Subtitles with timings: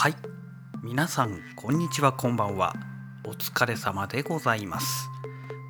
[0.00, 0.14] はい。
[0.82, 2.74] 皆さんこんにちはこんばんは。
[3.26, 5.10] お疲れ様でございます。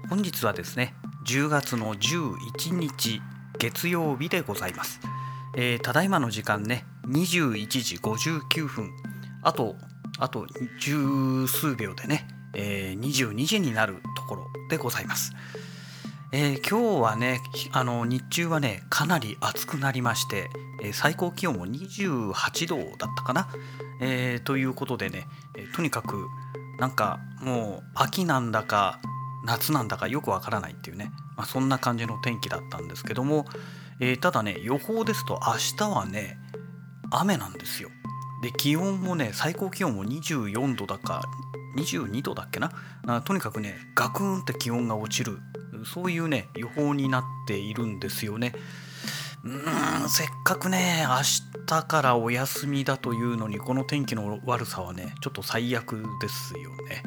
[0.09, 0.95] 本日はですね
[1.27, 3.21] 10月の11日
[3.59, 5.01] 月曜日でございます、
[5.57, 8.93] えー、ただいまの時間ね21時59分。
[9.43, 9.75] あと
[10.21, 10.47] あと
[10.79, 15.33] 十数秒でね、えー、22時になるところでございます。
[16.33, 17.41] えー、今日はね
[17.73, 20.49] あの日中はねかなり暑くなりまして、
[20.81, 23.49] えー、最高気温も28度だったかな、
[24.01, 26.29] えー、ということでね、えとにかく
[26.79, 29.01] なんかもう秋なんだか
[29.45, 33.47] 夏なんだかよくわからないっていうね、まあ、そんな感じの天気だったんですけども、
[33.99, 36.39] えただね予報ですと明日はね
[37.11, 37.91] 雨なんですよ。
[38.43, 41.23] で気温もね最高気温も24度だか
[41.77, 42.71] 22度だっけな？
[43.23, 45.39] とにかくねガクンって気温が落ちる
[45.85, 48.53] そういうね予報になっているんですよね。
[49.43, 51.17] うんせっかくね明
[51.67, 57.03] 日からお休みだというのにこの天気の悪さはねちょっと最悪ですよね。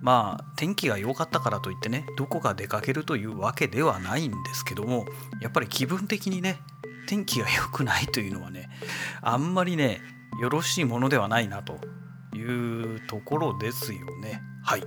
[0.00, 5.06] まあ天気が良かったからといってねどこか出かけるというわけではないんですけども
[5.40, 6.60] やっぱり気分的にね
[7.06, 8.70] 天気が良くないというのはね
[9.20, 10.00] あんまりね
[10.40, 11.80] よろしいものではないなと
[12.36, 14.40] いうところですよね。
[14.64, 14.84] はい。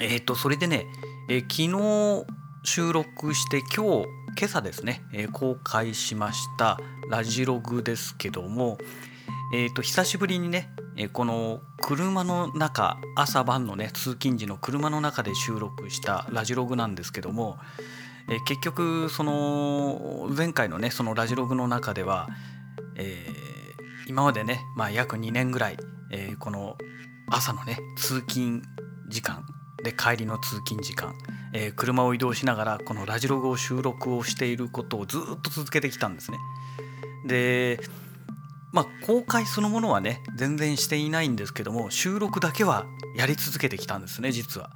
[0.00, 0.86] えっ、ー、とそれでね
[1.26, 2.26] え昨日
[2.64, 8.76] 収録して今日今朝ですね、え公開しましたラジログですけども、
[9.54, 17.56] えーと、久しぶりにね、えこの車の中朝晩のね通勤時の車の中で収録したラジログなんですけども、
[18.30, 22.28] え結局その前回のねそのラジログの中では、
[22.96, 25.78] えー、今までね、まあ、約2年ぐらい、
[26.10, 26.76] えー、この
[27.30, 28.62] 朝のね通勤
[29.08, 29.46] 時間
[29.84, 31.14] で帰りの通勤時間、
[31.52, 36.38] えー、車を移動しながらこのラジログを収録をしていることをずっと続けてきたんですね。
[37.26, 37.80] で
[38.72, 44.70] まあ公開そのものはね全然していないんですけども収録だけはやり続けてきたんですね実は。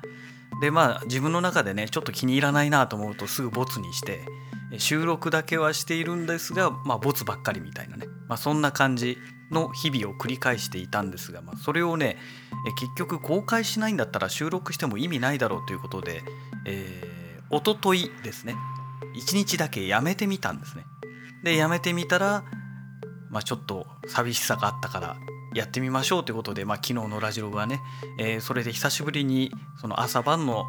[0.61, 4.25] でまあ自分の中でねちょっと気に入らないなと思うとすぐボツにして
[4.79, 9.19] 収録だけはしているんですがまあボツばっかりみたいなね、まあ、そんな感じ
[9.51, 12.17] の日々を繰り返していたんですが、まあ、それをね
[12.79, 16.23] 結局公開しないんだったら収録しても意味ないだろうということで、
[16.67, 18.55] えー、一昨日ですね
[19.15, 20.85] 1日だけやめてみたんですね。
[21.43, 22.45] でやめてみたら、
[23.31, 25.17] まあ、ちょっと寂しさがあったから
[25.55, 27.81] やってみましょうということで、まあ、昨日のラジオはね、
[28.19, 30.67] えー、それで久しぶりにその朝晩の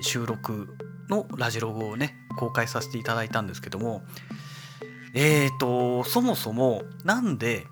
[0.00, 0.68] 収録
[1.08, 4.02] のラジログをね公開させていただいたんですけども
[5.14, 7.66] えーとそもそもなんで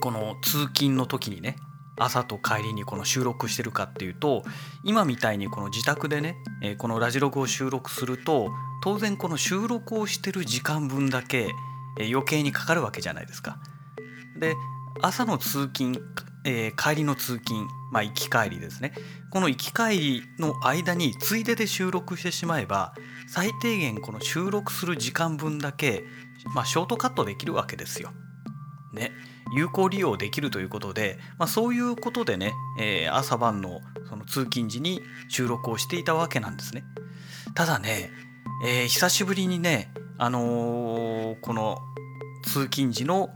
[0.00, 1.56] この通勤の時にね
[1.98, 4.42] 朝と帰りにこの収録してるかっていうと
[4.84, 6.36] 今みたいにこの自宅でね、
[6.78, 8.50] このラジログを収録すると
[8.82, 11.50] 当然この収録をしてる時間分だけ、
[11.98, 13.58] 余計にかかるわけじゃないですか。
[14.38, 14.54] で
[15.00, 15.94] 朝の通勤、
[16.76, 18.92] 帰りの通勤まあ行き帰りですね
[19.30, 22.94] この行き帰りの間についでで収録してしまえば
[23.28, 26.04] 最低限この収録する時間分だけ、
[26.54, 28.10] まあ、ショートカットできるわけですよ。
[28.92, 29.12] ね。
[29.54, 36.84] 有効利用できるということで、まあ、そういうことでね、えー、朝晩のその通勤時に収録をしていたわけなんですね。
[37.54, 38.10] ただね、
[38.64, 41.78] えー、久しぶりにね、あのー、この
[42.44, 43.30] 通勤時の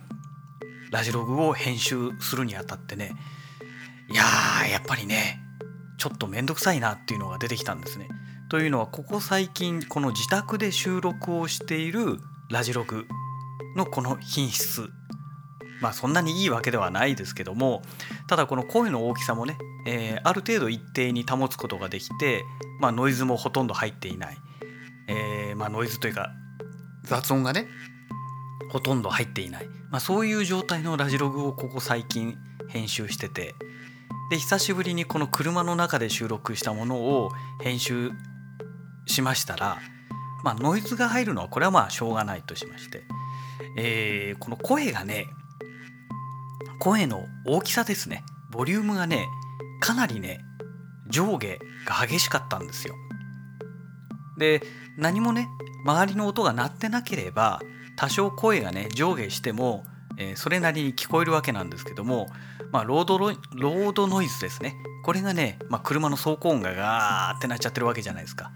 [0.91, 3.13] ラジログを編集するにあたってね
[4.09, 5.41] いやーやっぱりね
[5.99, 8.09] ちょっと面倒くさいなっていうのが出てきたんですね。
[8.49, 12.19] というのはここ最近この自宅で収録をしている
[12.51, 13.07] ラジログ
[13.75, 14.89] のこの品質
[15.81, 17.83] まあそんなにいいわけではないですけども
[18.29, 22.45] ただこの声の大きさもね、えー、ある程度一定に保つことができて、
[22.81, 24.37] まあ、ノイズもほとんど入っていない、
[25.09, 26.31] えー、まあノイズというか
[27.05, 27.69] 雑音がね。
[28.69, 32.37] ほとんど入っていない、まあ、そういう状態のラジログをここ最近
[32.69, 33.55] 編集してて。
[34.29, 37.31] で久しぶりにこの車の中で収録したものを
[37.63, 38.11] 編集
[39.07, 39.79] しましたら、
[40.43, 43.05] まあ、ノイズが入るのはこれはまあしょうがないとしまして、
[43.77, 45.27] えー、この声がね
[46.79, 48.23] 声の大きさですね。
[48.51, 49.27] ボリュームがね
[49.81, 50.41] かなりね
[51.09, 52.95] 上下が激しかったんですよ。
[54.39, 54.63] で
[54.99, 55.49] 何もね
[55.85, 57.61] 周りの音が鳴ってなければ
[57.97, 59.85] 多少声がね上下しても、
[60.19, 62.29] えー、それなりに聞こえるわけなんですけども、
[62.73, 64.77] まあ、ロードロロードノイズですね。
[65.05, 68.51] これがね、まあ、車の走行音がガーってなっちゃってるわけじゃないですか。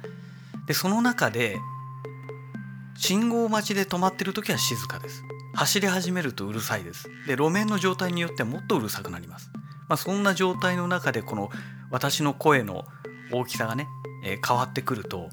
[0.67, 1.59] でその中で
[3.03, 5.25] 信号待ちで止まってる時は静かです。
[5.55, 7.09] 走り始めるとうるさいです。
[7.27, 9.51] で路面の状態によってはもっとうるさくなります、
[9.89, 11.49] まあ、そんな状態の中でこの
[11.91, 12.85] 私の声の
[13.33, 13.89] 大きさがね、
[14.23, 15.31] えー、変わってくると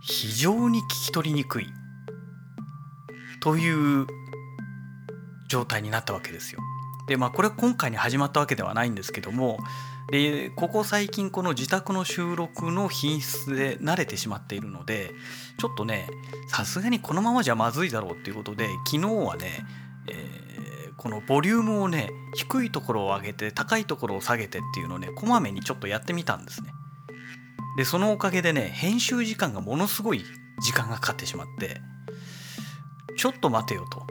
[0.00, 1.66] 非常に聞き取りにくい。
[3.42, 4.06] という
[5.50, 6.60] 状態になったわけですよ。
[7.06, 9.58] でまあこれは今回に始まったわけではないんですけども
[10.10, 15.12] でここ最近この自宅の収録の品質で慣れてしまっているので
[15.58, 16.08] ちょっとね
[16.48, 19.64] さすがにこのままじゃまずいだろうっていうことで昨日はね、
[20.10, 26.70] えー、このボリュームをね低いところを上げて高いところを下げてっていうのをねこまめにちょっとやってみたんですね。
[27.76, 30.24] でそのおかげでね編集時間がものすごい
[30.62, 31.80] 時間がかかってしまって
[33.16, 34.06] ちょっと待てよと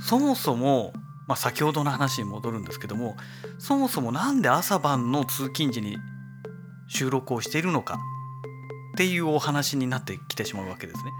[0.00, 0.92] そもそも
[1.30, 3.16] まあ、先ほどの話に戻るんですけども
[3.60, 5.96] そもそも何で朝晩の通勤時に
[6.88, 8.00] 収録をしているのか
[8.94, 11.12] っていうお話になってきてしまうわけですね。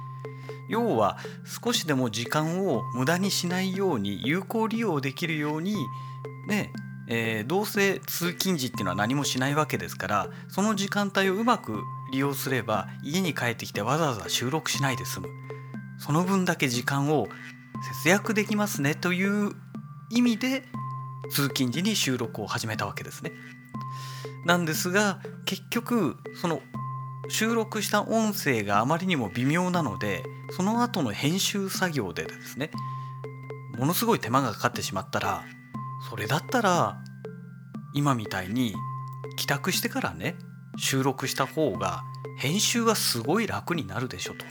[0.69, 1.17] 要は
[1.63, 5.77] 少しでも時間を無駄にしないように有効利用できるように
[6.49, 6.73] ね
[7.13, 15.29] えー、どうせ通勤時っていうのは何もしないわけですからその時間帯をうまく利用すれば家に帰ってきてわざわざ収録しないで済む
[15.99, 17.27] その分だけ時間を
[18.05, 19.57] 節約できますねという
[20.11, 20.65] 意味で
[21.31, 23.33] 通勤時に収録を始めたわけですね。
[24.45, 26.61] なんですが結局その
[27.29, 32.71] 収録した音声があまりにも微妙なのでその後の編集作業でですね
[33.79, 35.45] ものすごい手間がかかってしまったら
[36.09, 36.99] それだったら
[37.95, 38.75] 今みたいに
[39.37, 40.37] 帰宅してからね
[40.77, 42.03] 収録した方が
[42.39, 44.45] 編集がすごい楽になるでしょと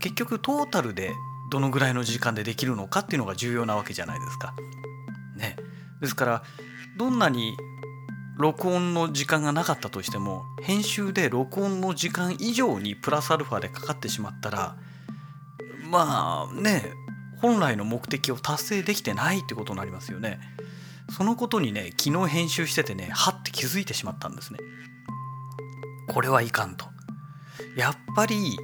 [0.00, 1.12] 結局トータルで
[1.54, 4.54] どのぐらいの時間でできるのかっていうのが重要なわけじゃないですか。
[5.36, 5.54] ね、
[6.00, 6.42] ですから
[6.98, 7.56] どんなに
[8.36, 14.76] 録音の時間がなかったとしても編集で録音の時間以上にプラスアルファでかかってしまったら
[15.88, 16.92] まあね
[17.40, 20.40] 本来の目的を達成できてないってことになりますよね。
[21.16, 24.58] そのことにね昨日編集しててねはって気づいてしまったんですね。
[26.08, 26.86] これはいかんと。
[27.76, 28.56] やっぱり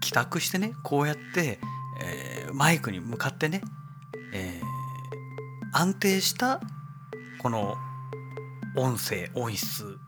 [0.00, 1.58] 帰宅してねこうやって
[2.00, 3.62] えー、マイクに向かってね、
[4.32, 6.60] えー、安定した
[7.38, 7.76] この
[8.76, 9.98] 音声音質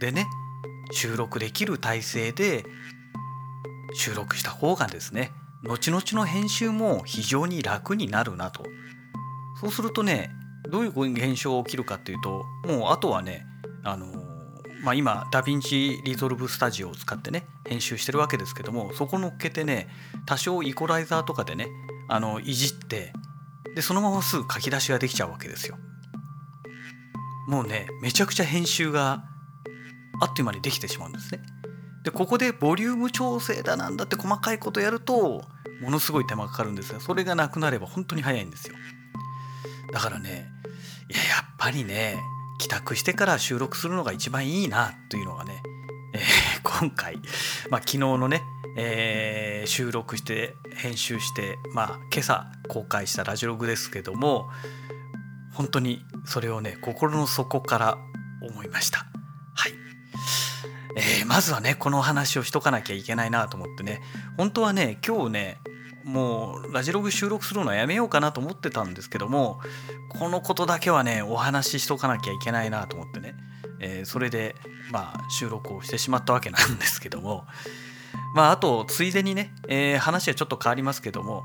[0.00, 0.26] でね
[0.92, 2.64] 収録できる体制で
[3.94, 5.32] 収録した方がですね
[5.64, 8.64] 後々の編集も非常に楽になるなと。
[9.60, 10.30] そうするとね
[10.70, 13.44] どういう現象が起きるかっていうともうあとはね
[13.84, 14.29] あの
[14.82, 19.88] まあ、今 DaVinci Resolve Studio を使ってね編集してるわけですけどもそこ乗っけてね
[20.26, 21.68] 多少イコライザーとかでね
[22.08, 23.12] あのいじって
[23.74, 25.76] でそのまますぐ書き出しができちゃうわけですよ。
[27.46, 29.24] もうねめちゃくちゃ編集が
[30.20, 31.42] あっという間にできてしまうんですね。
[32.04, 35.42] でここでボリューム調整だなんだって細かいことやると
[35.82, 38.74] ものすごい手間かかるんですがそれがなくなれば本当に早いんですよ。
[39.92, 40.50] だからね
[41.10, 42.18] いややっぱりね
[42.60, 45.62] 帰宅してから収録するのが一番いいなというのがね、
[46.12, 46.20] えー、
[46.62, 47.16] 今回、
[47.70, 48.42] まあ、昨日のね、
[48.76, 54.50] えー、収録して編集して、まあ、今朝公開したラジオログですけども
[55.54, 57.98] 本当にそれをね心の底から
[58.42, 59.06] 思いました。
[59.54, 59.72] はい、
[60.96, 64.02] えー、まずはねこの話をしとかなきゃいけないなと思ってね
[64.36, 65.60] 本当はね今日ね
[66.04, 69.60] もうラジログ収録するのはやめようかなと思ってたんですけども
[70.08, 73.34] このことだけはねお話ししとかなきゃいけないなと思ってね、
[73.80, 74.56] えー、それで
[74.90, 77.44] まあ収録をしてしまったわけなんですけども。
[78.34, 81.44] まああとついでにね、えー、話はちょっと変わりますけども。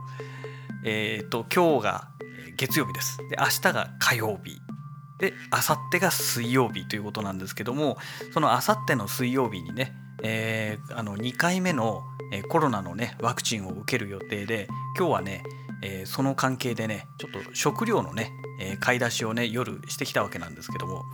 [0.88, 2.10] えっ、と今日が
[2.58, 3.18] 月曜日です。
[3.30, 4.62] で明日が火曜日。
[5.18, 7.98] で明後日が水曜日ということなんですけども
[8.34, 14.68] その明後日の水曜日にね、えー、あの2回目のえコロナのねワクチンを受ける予定で
[14.98, 15.44] 今日はね、
[15.82, 21.06] えー、その関係でねちょっと食料のね、え、買い出しをね夜してきたわけなんですけども、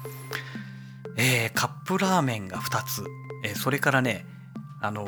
[1.17, 3.03] えー、カップラーメンが2つ、
[3.43, 4.25] えそれからね
[4.81, 5.07] あの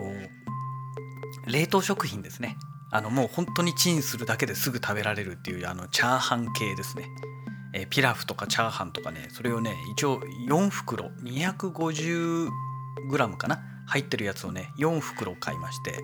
[1.47, 2.57] 冷凍食品ですね。
[2.91, 7.09] あのもう本当にチンするだけですぐ食べられるっていうあのチャーハン系ですね、
[7.73, 12.51] えピラフとかチャーハンとかねそれをね一応4袋 250g
[13.37, 16.03] かな入ってるやつをね4袋買いまして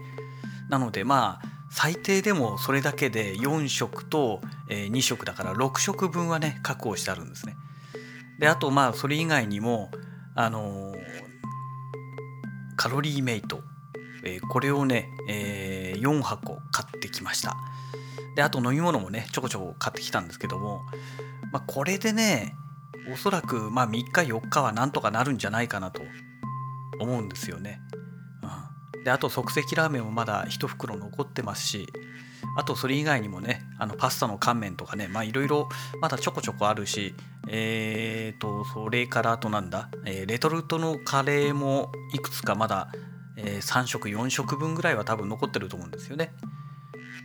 [0.69, 7.55] なのでまあ最低でもそれだけで4食と、え2食だから6食分はね確保してあるんですね。
[8.39, 9.91] であとまあそれ以外にも
[10.33, 10.95] あの、
[12.75, 13.62] カロリーメイト、
[14.24, 17.55] え、これをね、え、4箱買ってきました。
[18.36, 20.86] であと飲み物もねちょこちょこ買ってきたんですけども、
[21.51, 22.55] まあ、これでね
[23.12, 26.01] おそらくまあ3日4日はなんとかなるんじゃないかなと
[26.99, 27.81] 思うんですよね。
[28.93, 31.87] うん、であと即席ラーメンもまだ1袋残ってますし
[32.57, 35.69] あとそれ以外にもねあのパスタの乾麺とかねまあいろいろ
[36.01, 37.15] まだちょこちょこあるし
[37.47, 42.91] えーとそれからあとなんだ、えー、レトルトのカレーもいくつかまだ、
[43.37, 46.33] えー、3食4食分ぐらいは多分残ってると思うんですよね。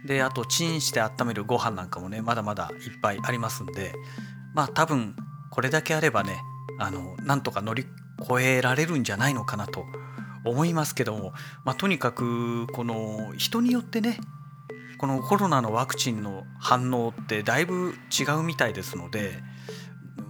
[0.07, 3.95] であとチンして温めるご飯なんかもねまだまだいっぱいありますんで
[4.55, 5.17] まあ多分
[5.51, 6.43] これだけあればね
[6.79, 7.87] あのなんとか乗り
[8.21, 9.87] 越えられるんじゃないのかなと
[10.45, 11.33] 思いますけども、
[11.65, 14.19] まあ、とにかくこの人によってね
[14.99, 19.33] このコロナのワクチンの反応ってだいぶ違うみたいですので、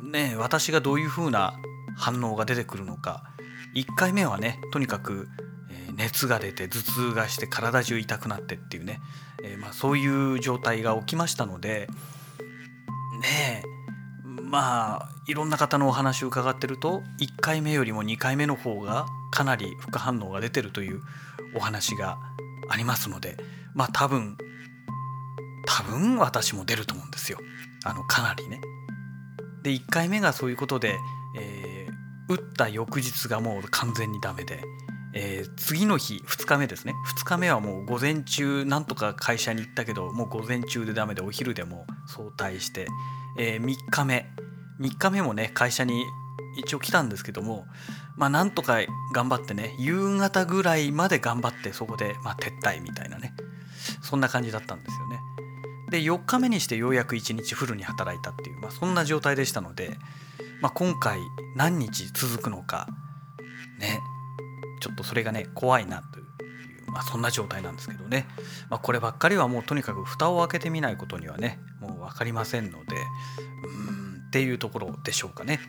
[0.03, 1.55] ね、私がどういうふうな
[1.97, 3.25] 反応が出てくるのか
[3.75, 5.29] 1回目はねとにかく
[5.97, 9.01] 熱が出て頭痛がして体中痛くなってっていうね、
[9.45, 11.89] えー、まあ、そういう状態が起きましたので
[13.21, 13.74] ねえ
[14.55, 21.01] まあいろんな方のお話を伺ってると1回目よりも2回目の方がかなり副反応が出てるという
[21.57, 22.19] お話が
[22.69, 23.37] ありますので
[23.75, 24.39] まあ多分
[25.67, 27.39] 多分私も出ると思うんですよ
[27.85, 28.61] あのかなりね。
[29.65, 31.01] で1回目がそういうことで、
[31.37, 34.63] えー、打った翌日がもう完全にダメで、
[35.15, 42.87] えー、次の日2日目ですね2日目はもう午前中なんとか会社に行ったけどもう午前中でダメでお昼でも早退して、
[43.37, 44.27] えー、3日目
[44.81, 46.05] 3日目もね会社に
[46.57, 47.67] 一応来たんですけども
[48.17, 48.79] まあなんとか
[49.13, 53.35] 頑張ってね夕方ぐらいまで頑張ってそこで、まあ、撤退みたいなね
[54.03, 55.21] そんな感じだったんですよね。
[55.91, 59.97] で4日目にしてようやく1日フルに働いたっていう、まあ、そんな状態でしたので、
[60.61, 61.21] まあ、今回
[61.55, 62.89] 何日続くのか
[63.79, 64.01] ね
[64.81, 66.27] ちょっとそれがね怖いなという、
[66.91, 68.27] まあ、そんな状態なんですけどね、
[68.71, 72.97] まあ、こればっかりはもうとにかく蓋を開けてみないことにはねもう分かりませんので
[73.89, 73.94] うん
[74.35, 75.61] っていうところでしょうかね。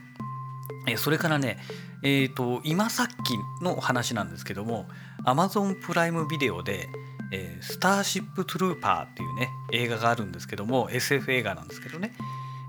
[0.87, 1.59] えそれからね、
[2.01, 4.87] えーと、今さっきの話なんですけども
[5.23, 6.89] Amazon プライムビデオで
[7.31, 12.15] 「えー、スターシップ・トゥルーパー」っていうね映画があるんですけども SF 映画なんですけどね、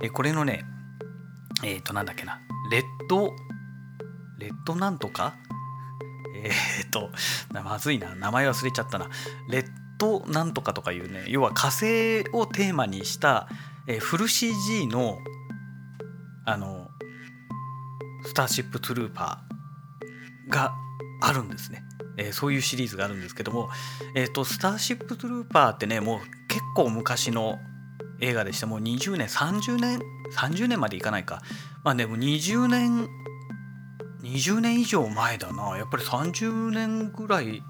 [0.02, 0.66] えこれのね
[1.64, 3.34] えっ、ー、となんだっけなレッド
[4.38, 5.34] レッドなんとか？
[6.34, 7.10] えっ、ー、と
[7.54, 9.08] まずいな名前忘れちゃったな。
[9.48, 13.48] レッドなんとかとかいうね要は火星をテーマにした、
[13.86, 15.20] えフル CG の
[16.46, 16.88] あの
[18.24, 20.74] スターシップトゥルーパーが
[21.20, 21.82] あるんですね、
[22.16, 23.68] えー、そういうシリーズがあるんですけども、
[24.14, 27.58] えーと、スターシップトゥルーパーってねもう結構昔の
[28.20, 30.00] 映画でしてもう20年30年
[30.32, 31.42] 30年までいかないか。
[31.84, 33.08] まあでも20年
[34.22, 35.76] 20年以上前だな。
[35.76, 37.62] やっぱり30年ぐらい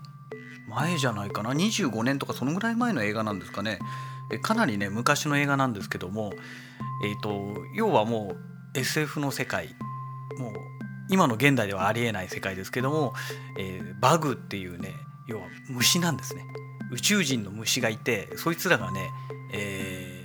[0.68, 1.52] 前じゃないかな。
[1.52, 3.78] 25年とかそのぐらい前の映画なんですかね。
[4.42, 6.32] かなりね昔の映画なんですけども
[7.04, 9.74] えっ、ー、と要はもう SF の世界。
[10.38, 10.52] もう
[11.08, 13.14] 今の現代ではありえない世界ですけども、
[13.58, 14.92] えー、バグっていうね
[15.26, 16.46] 要は虫なんですね。
[16.92, 19.10] 宇宙人の虫がいてそいつらがね、
[19.52, 20.24] え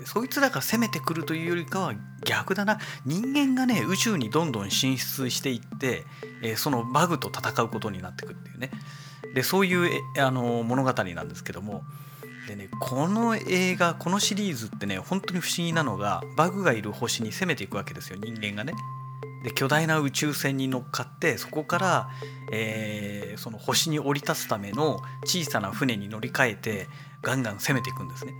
[0.00, 1.94] ー、そいつらが攻めてくるというよりかは
[2.24, 2.78] 逆だな。
[3.04, 6.04] 人間がね宇宙にどんどん進出していって、
[6.42, 8.70] えー、そのバグと戦うことになってくっていうね。
[9.34, 11.82] でそういうあの物語なんですけども
[12.48, 18.72] でねこの映画このシリーズってね本当に不思議なのがバグがいる星に攻めていくわけですよ人間がね。
[19.44, 22.08] で巨大な宇宙船に乗っかってそこから、
[22.50, 26.88] えー、その星に降り立つための小さな船に乗り換えて
[27.22, 28.32] ガンガン攻めていくんですね。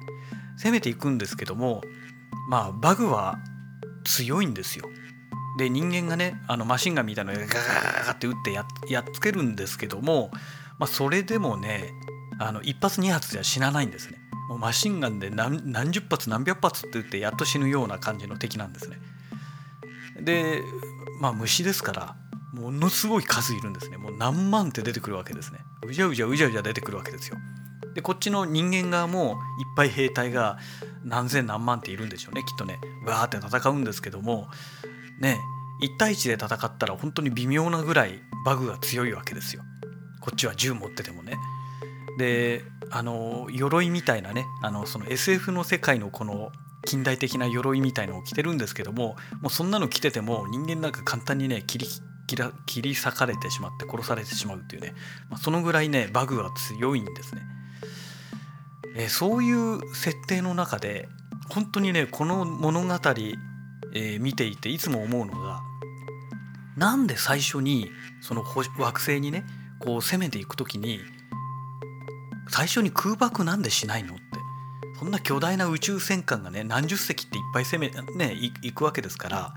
[0.57, 1.83] 攻めていくんですけども
[2.49, 3.39] まあバグは
[4.05, 4.89] 強いんですよ。
[5.59, 8.63] で人間がねあのマシンガンみたいなのでガガガガって撃ってや
[9.03, 10.31] っつけるんですけども、
[10.79, 11.93] まあ、それでもね
[12.39, 14.19] あの一発二発じゃ死なないんですね。
[14.49, 18.99] もうマシンガンで何何十発何百発って撃ってやっと死ぬような感じの敵なんですね。
[20.21, 20.63] で
[21.21, 22.17] まあ虫ですから
[22.55, 23.97] ものすごい数いるんですね。
[23.97, 25.59] もう何万って出てくるわけですね。
[25.87, 27.37] うじゃうじゃうじゃうじゃ出てくるわけですよ。
[27.95, 29.37] でこっちの人間側もいっ
[29.77, 30.59] ぱい兵隊が
[31.05, 32.43] 何千何万っているんでしょうね。
[32.43, 32.79] きっとね。
[33.05, 34.49] わーって戦うんですけども
[35.21, 35.39] ね
[35.83, 39.63] 1対1で戦ったら本当に微妙なぐらいバグが強いわけですよ。
[40.21, 41.35] こっちは銃持っててもね。
[42.19, 46.53] であの鎧みたいなねあのその SF の世界のこの
[46.85, 51.87] 近代的な鎧みたいのを着てるんですけどももうそんなの着てても人間なんか簡単にね切り
[52.67, 54.95] 切り裂かれてしまって殺されてしまうっていうね、
[55.31, 57.43] まあ、そのぐらいねバグが強いんですね。
[58.97, 61.09] え、そういう設定の中で
[61.49, 62.95] 本当にねこの物語、
[63.95, 65.63] え、見ていていつも思うのが
[66.77, 69.45] なんで最初にその惑星にね
[69.79, 71.01] こう攻めていく時に
[72.51, 74.23] 最初に空爆なんでしないのって。
[74.99, 79.55] そんな巨大な宇宙戦艦がね何十隻っていっぱい攻めね行くわけですから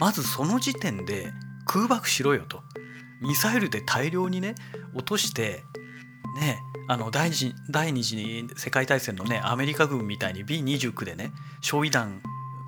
[0.00, 1.32] まずその時点で
[1.64, 2.62] 空爆しろよと。
[3.20, 4.54] ミサイルで大量にね
[4.94, 5.62] 落として
[6.40, 11.30] ねあの第二第二次世界大戦のねアメリカ軍みたいに B29 でね
[11.60, 12.22] 焼夷弾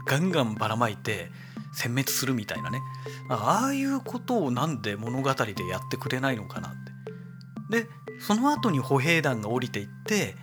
[0.06, 1.30] ガンガンばらまいて
[1.74, 2.80] 殲滅するみたいなね。
[3.28, 6.72] ああいうことをなんで物語でやってくれないのかなっ
[7.70, 7.82] て。
[7.82, 7.88] で
[8.26, 10.36] その後に歩兵団が降りていって、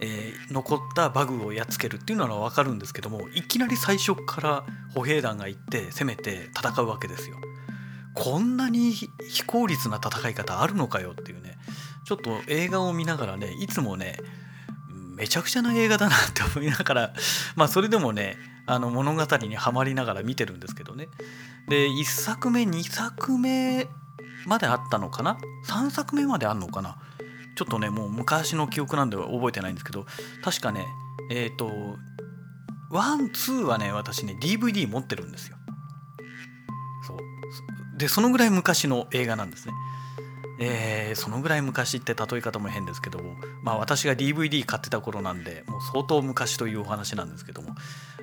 [0.00, 4.64] えー、残ったバグをやっつけるっていうのは分かるんですけどもいきなり最初から
[4.94, 7.36] 歩兵団が行って攻めて戦うわけですよ。
[8.14, 9.08] こんなに非
[9.44, 11.58] 効率な戦い方あるのかよっていうね
[12.04, 14.16] ちょっと映画を見ながらねいつもね
[15.16, 17.14] めちゃくちゃな映画だなって思いながら
[17.56, 18.36] まあそれでもね
[18.66, 21.08] あの物語にはまりながら見てるんですけどね。
[21.68, 23.88] で1作目2作目
[24.46, 25.36] まであったのかな
[25.66, 26.96] ？3作目まであんのかな？
[27.56, 30.06] ちょっとねもう昔の記憶なんで覚えてないんですけど
[30.42, 30.86] 確かね
[31.30, 31.70] えっ、ー、と
[32.90, 35.56] ワンツーはね私ね DVD 持ってるんですよ。
[37.06, 37.18] そう。
[37.98, 39.74] でそのぐらい昔の映画なんですね。
[40.60, 43.34] えー、そのぐらい昔って例え方も変ですけども
[43.64, 47.74] まあ私が DVD 買ってた頃なんでもう相当昔というお話なんですけども、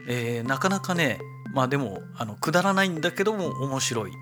[0.07, 1.19] えー、なかなかね
[1.53, 4.13] まあでもあのくだらないんだけども面白い。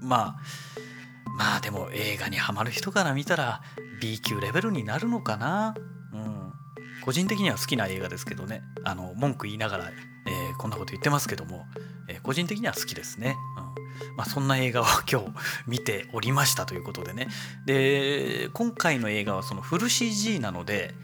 [0.00, 0.36] まあ
[1.36, 3.62] まあでも映画にはまる人から見たら
[4.02, 5.76] B 級レベルになるのかな？
[6.12, 6.52] うん。
[7.04, 8.62] 個人的には好きな映画ですけどね。
[8.82, 11.66] あの文句言いながら、えー、こんなこと言ってますけども、
[12.08, 14.16] えー、個人的には好きですね、うん。
[14.16, 15.28] まあ、そんな映画を 今日
[15.68, 17.28] 見ておりましたということでね。
[17.64, 20.96] で今回の映画はそのフル CG なので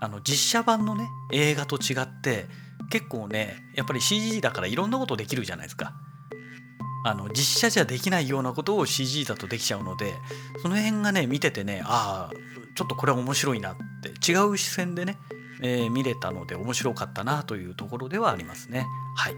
[0.00, 2.48] あの実写版のね映画と違って
[2.88, 5.92] 結構ねやっぱり CG だからいろんなことできるじゃないですか。
[7.06, 10.12] あの実写じゃできないようなことを CG だとできちゃうので
[10.60, 12.36] その辺がね見ててねああ
[12.74, 15.16] ちょっとこれは面白いなって違う視線でね、
[15.62, 18.86] えー、見れたので面白かったなというところではありますね。
[19.14, 19.34] はい、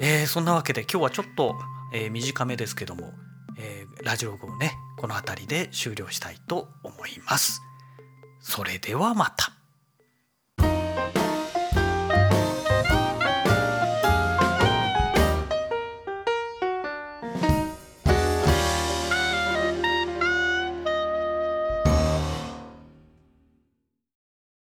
[0.00, 1.54] えー、そんなわけで今日はちょっと、
[1.92, 3.12] えー、短めですけども、
[3.56, 7.62] えラジオ語をねこの辺りで終了したいと思います。
[8.40, 9.53] それではまた。